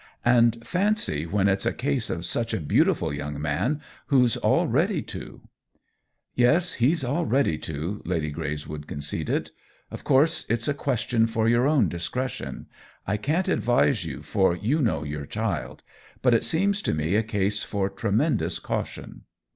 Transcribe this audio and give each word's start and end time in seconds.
And 0.25 0.65
fancy, 0.67 1.27
when 1.27 1.47
it's 1.47 1.63
a 1.63 1.71
case 1.71 2.09
of 2.09 2.25
such 2.25 2.55
a 2.55 2.59
beautiful 2.59 3.13
young 3.13 3.39
man 3.39 3.81
who's 4.07 4.35
all 4.35 4.65
ready 4.65 5.03
to!" 5.03 5.41
"Yes, 6.33 6.73
he's 6.73 7.03
all 7.03 7.27
ready 7.27 7.59
to," 7.59 8.01
Lady 8.03 8.31
Greys 8.31 8.67
wood 8.67 8.87
conceded. 8.87 9.51
"Of 9.91 10.03
course 10.03 10.43
it's 10.49 10.67
a 10.67 10.73
ques 10.73 11.01
tion 11.01 11.27
for 11.27 11.47
your 11.47 11.67
own 11.67 11.87
discretion. 11.87 12.65
I 13.05 13.17
can't 13.17 13.47
advise 13.47 13.97
32 13.97 14.01
THE 14.01 14.07
WHEEL 14.07 14.19
OF 14.19 14.23
TIME 14.23 14.23
you, 14.23 14.23
for 14.23 14.55
you 14.65 14.81
know 14.81 15.03
your 15.03 15.25
child. 15.27 15.83
But 16.23 16.33
it 16.33 16.43
seems 16.45 16.81
to 16.81 16.95
me 16.95 17.13
a 17.13 17.21
case 17.21 17.61
for 17.61 17.87
tremendous 17.87 18.57
caution." 18.57 19.25